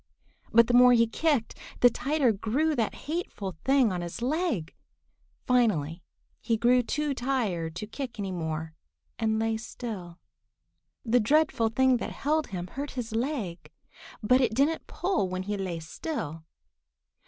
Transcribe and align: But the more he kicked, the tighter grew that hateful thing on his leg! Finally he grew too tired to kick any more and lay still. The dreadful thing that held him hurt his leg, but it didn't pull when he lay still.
But 0.51 0.65
the 0.65 0.73
more 0.73 0.93
he 0.93 1.05
kicked, 1.05 1.55
the 1.81 1.89
tighter 1.91 2.31
grew 2.31 2.75
that 2.75 2.95
hateful 3.05 3.51
thing 3.63 3.91
on 3.91 4.01
his 4.01 4.19
leg! 4.19 4.73
Finally 5.45 6.01
he 6.39 6.57
grew 6.57 6.81
too 6.81 7.13
tired 7.13 7.75
to 7.75 7.85
kick 7.85 8.17
any 8.17 8.31
more 8.31 8.73
and 9.19 9.37
lay 9.37 9.57
still. 9.57 10.17
The 11.05 11.19
dreadful 11.19 11.69
thing 11.69 11.97
that 11.97 12.13
held 12.13 12.47
him 12.47 12.65
hurt 12.65 12.93
his 12.97 13.11
leg, 13.11 13.71
but 14.23 14.41
it 14.41 14.55
didn't 14.55 14.87
pull 14.87 15.29
when 15.29 15.43
he 15.43 15.55
lay 15.55 15.79
still. 15.79 16.45